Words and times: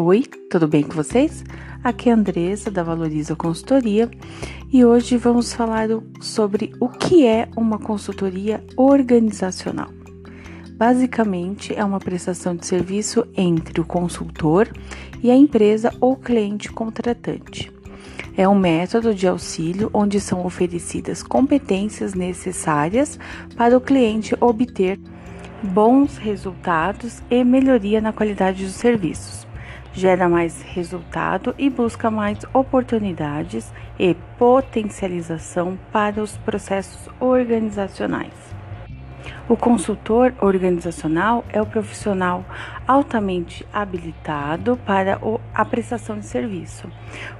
Oi, 0.00 0.22
tudo 0.48 0.68
bem 0.68 0.84
com 0.84 0.92
vocês? 0.92 1.42
Aqui 1.82 2.08
é 2.08 2.12
a 2.12 2.14
Andressa 2.14 2.70
da 2.70 2.84
Valoriza 2.84 3.34
Consultoria 3.34 4.08
e 4.72 4.84
hoje 4.84 5.16
vamos 5.16 5.52
falar 5.52 5.88
sobre 6.20 6.72
o 6.78 6.88
que 6.88 7.26
é 7.26 7.48
uma 7.56 7.80
consultoria 7.80 8.62
organizacional. 8.76 9.90
Basicamente, 10.74 11.74
é 11.74 11.84
uma 11.84 11.98
prestação 11.98 12.54
de 12.54 12.64
serviço 12.64 13.26
entre 13.36 13.80
o 13.80 13.84
consultor 13.84 14.68
e 15.20 15.32
a 15.32 15.36
empresa 15.36 15.92
ou 16.00 16.14
cliente 16.14 16.70
contratante. 16.70 17.72
É 18.36 18.48
um 18.48 18.56
método 18.56 19.12
de 19.12 19.26
auxílio 19.26 19.90
onde 19.92 20.20
são 20.20 20.46
oferecidas 20.46 21.24
competências 21.24 22.14
necessárias 22.14 23.18
para 23.56 23.76
o 23.76 23.80
cliente 23.80 24.36
obter 24.40 24.96
bons 25.60 26.18
resultados 26.18 27.20
e 27.28 27.42
melhoria 27.42 28.00
na 28.00 28.12
qualidade 28.12 28.64
dos 28.64 28.74
serviços 28.74 29.47
gera 29.98 30.28
mais 30.28 30.62
resultado 30.62 31.54
e 31.58 31.68
busca 31.68 32.10
mais 32.10 32.38
oportunidades 32.54 33.72
e 33.98 34.14
potencialização 34.38 35.76
para 35.92 36.22
os 36.22 36.36
processos 36.38 37.08
organizacionais. 37.18 38.32
O 39.48 39.56
consultor 39.56 40.32
organizacional 40.40 41.44
é 41.48 41.60
o 41.60 41.66
profissional 41.66 42.44
altamente 42.86 43.66
habilitado 43.72 44.78
para 44.86 45.18
a 45.54 45.64
prestação 45.64 46.18
de 46.18 46.26
serviço. 46.26 46.86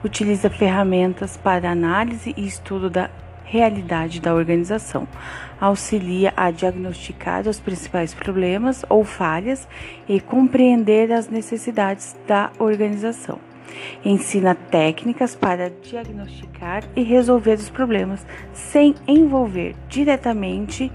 Utiliza 0.03 0.51
ferramentas 0.51 1.37
para 1.37 1.71
análise 1.71 2.35
e 2.37 2.47
estudo 2.47 2.91
da 2.91 3.11
realidade 3.49 4.21
da 4.21 4.35
organização. 4.35 5.09
Auxilia 5.61 6.33
a 6.37 6.51
diagnosticar 6.51 7.49
os 7.49 7.59
principais 7.59 8.15
problemas 8.15 8.85
ou 8.89 9.05
falhas 9.05 9.67
e 10.09 10.21
compreender 10.21 11.11
as 11.11 11.29
necessidades 11.29 12.17
da 12.27 12.51
organização. 12.59 13.39
Ensina 14.05 14.55
técnicas 14.55 15.35
para 15.35 15.71
diagnosticar 15.71 16.85
e 16.97 17.03
resolver 17.03 17.55
os 17.55 17.71
problemas 17.71 18.25
sem 18.53 18.95
envolver 19.07 19.75
diretamente, 19.89 20.91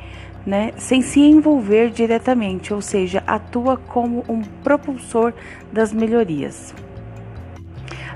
né, 0.45 0.73
sem 0.77 1.01
se 1.01 1.21
envolver 1.21 1.89
diretamente, 1.89 2.73
ou 2.73 2.81
seja, 2.81 3.23
atua 3.25 3.77
como 3.77 4.23
um 4.27 4.41
propulsor 4.63 5.33
das 5.71 5.93
melhorias. 5.93 6.73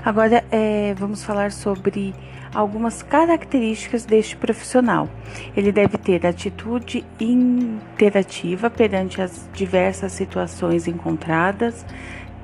Agora 0.04 0.44
é, 0.50 0.94
vamos 0.96 1.24
falar 1.24 1.52
sobre 1.52 2.14
algumas 2.54 3.02
características 3.02 4.04
deste 4.04 4.36
profissional. 4.36 5.08
Ele 5.56 5.70
deve 5.70 5.98
ter 5.98 6.26
atitude 6.26 7.04
interativa 7.20 8.70
perante 8.70 9.20
as 9.20 9.48
diversas 9.52 10.12
situações 10.12 10.88
encontradas, 10.88 11.84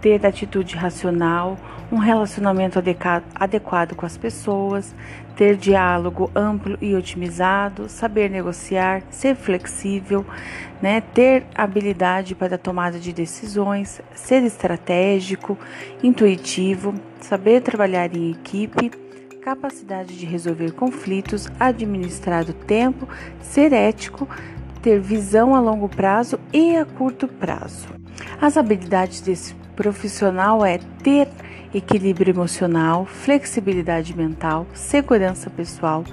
ter 0.00 0.25
atitude 0.27 0.77
racional, 0.77 1.56
um 1.91 1.98
relacionamento 1.98 2.78
adequado 3.34 3.95
com 3.95 4.05
as 4.06 4.17
pessoas, 4.17 4.95
ter 5.37 5.56
diálogo 5.56 6.31
amplo 6.34 6.78
e 6.81 6.95
otimizado, 6.95 7.89
saber 7.89 8.31
negociar, 8.31 9.03
ser 9.11 9.34
flexível, 9.34 10.25
né, 10.81 11.00
ter 11.00 11.45
habilidade 11.55 12.34
para 12.34 12.55
a 12.55 12.59
tomada 12.59 12.98
de 12.98 13.12
decisões, 13.12 14.00
ser 14.15 14.42
estratégico, 14.45 15.59
intuitivo, 16.03 16.95
saber 17.20 17.61
trabalhar 17.61 18.15
em 18.15 18.31
equipe 18.31 18.91
capacidade 19.45 20.17
de 20.17 20.25
resolver 20.25 20.72
conflitos, 20.72 21.48
administrar 21.61 22.48
o 22.48 22.55
tempo, 22.55 23.06
ser 23.42 23.75
ético, 23.75 24.27
ter 24.85 25.01
visão 25.01 25.55
a 25.55 25.61
longo 25.61 25.89
prazo 25.89 26.39
e 26.53 26.77
a 26.77 26.85
curto 26.85 27.27
prazo. 27.27 27.89
As 28.39 28.59
habilidades 28.59 29.23
desse 29.23 29.55
profissional 29.75 30.65
é 30.65 30.79
ter 31.03 31.27
equilíbrio 31.75 32.35
emocional, 32.35 33.07
flexibilidade 33.07 34.15
mental, 34.15 34.67
segurança 34.75 35.49
pessoal, 35.49 36.05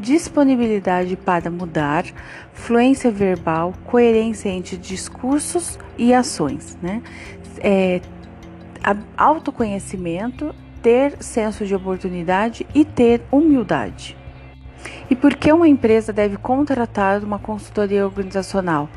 disponibilidade 0.00 1.16
para 1.16 1.50
mudar, 1.50 2.06
fluência 2.54 3.10
verbal, 3.10 3.74
coerência 3.84 4.48
entre 4.48 4.78
discursos 4.78 5.78
e 5.98 6.14
ações, 6.14 6.78
né? 6.80 7.02
É, 7.60 8.00
autoconhecimento 9.18 10.54
ter 10.82 11.22
senso 11.22 11.66
de 11.66 11.74
oportunidade 11.74 12.66
e 12.74 12.86
ter 12.86 13.20
humildade. 13.30 14.16
E 15.08 15.14
por 15.14 15.34
que 15.34 15.52
uma 15.52 15.68
empresa 15.68 16.12
deve 16.12 16.36
contratar 16.36 17.22
uma 17.22 17.38
consultoria 17.38 18.04
organizacional? 18.04 18.88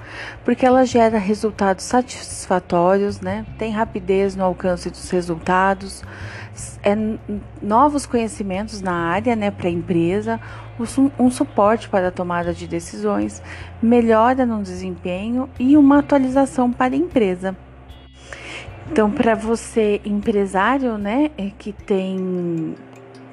Porque 0.44 0.66
ela 0.66 0.86
gera 0.86 1.18
resultados 1.18 1.84
satisfatórios, 1.86 3.20
né? 3.20 3.46
tem 3.58 3.72
rapidez 3.72 4.36
no 4.36 4.44
alcance 4.44 4.90
dos 4.90 5.10
resultados, 5.10 6.04
é, 6.84 6.96
novos 7.62 8.06
conhecimentos 8.06 8.82
na 8.82 8.94
área 8.94 9.36
né, 9.36 9.52
para 9.52 9.68
a 9.68 9.72
empresa, 9.72 10.40
um, 11.20 11.30
suporte 11.30 11.90
para 11.90 12.08
a 12.08 12.12
tomada 12.12 12.54
de 12.54 12.68
decisões, 12.68 13.42
melhora 13.82 14.46
no 14.46 14.62
desempenho 14.62 15.50
e 15.60 15.78
uma 15.78 16.00
atualização 16.00 16.72
para 16.72 16.94
a 16.96 16.98
empresa. 16.98 17.56
Então, 18.90 19.12
para 19.12 19.36
você, 19.36 20.00
empresário, 20.06 20.98
né, 20.98 21.30
é 21.38 21.52
que 21.58 21.74
tem 21.74 22.76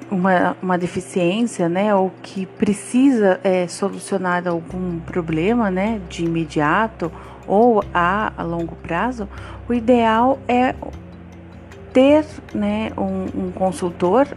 uma, 0.09 0.55
uma 0.61 0.77
deficiência, 0.77 1.67
né, 1.67 1.93
ou 1.95 2.11
que 2.21 2.45
precisa 2.45 3.39
é, 3.43 3.67
solucionar 3.67 4.47
algum 4.47 4.99
problema, 4.99 5.71
né, 5.71 6.01
de 6.09 6.25
imediato 6.25 7.11
ou 7.47 7.83
a, 7.93 8.33
a 8.37 8.43
longo 8.43 8.75
prazo, 8.75 9.27
o 9.67 9.73
ideal 9.73 10.39
é 10.47 10.73
ter, 11.93 12.25
né, 12.53 12.91
um, 12.97 13.47
um 13.47 13.51
consultor, 13.51 14.27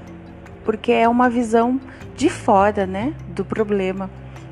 porque 0.65 0.93
é 0.93 1.09
uma 1.09 1.29
visão 1.29 1.81
de 2.15 2.29
fora, 2.29 2.87
né, 2.87 3.15
do 3.29 3.45
problema, 3.45 4.11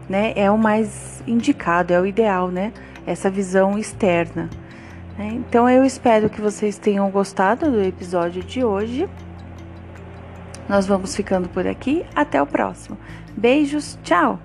né, 0.09 0.33
é 0.37 0.51
o 0.51 0.59
mais 0.59 1.23
indicado, 1.27 1.93
é 1.93 2.01
o 2.01 2.07
ideal, 2.07 2.49
né, 2.49 2.73
essa 3.07 3.31
visão 3.31 3.79
externa. 3.79 4.49
Né? 5.19 5.29
Então 5.35 5.69
eu 5.69 5.85
espero 5.85 6.29
que 6.29 6.41
vocês 6.41 6.79
tenham 6.79 7.11
gostado 7.11 7.71
do 7.71 7.83
episódio 7.83 8.43
de 8.43 8.65
hoje. 8.65 9.09
Nós 10.69 10.87
vamos 10.87 11.15
ficando 11.15 11.49
por 11.49 11.67
aqui. 11.67 12.05
Até 12.15 12.41
o 12.41 12.47
próximo. 12.47 12.99
Beijos, 13.37 13.99
tchau! 14.03 14.41